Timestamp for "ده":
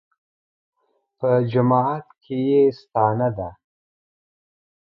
3.37-3.49